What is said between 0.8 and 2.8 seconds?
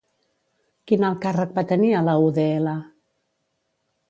Quin alt càrrec va tenir a la UdL?